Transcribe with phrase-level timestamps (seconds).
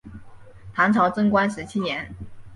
[0.73, 2.15] 唐朝贞观十七年。